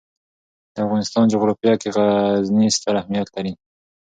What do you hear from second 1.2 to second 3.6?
جغرافیه کې غزني ستر اهمیت لري.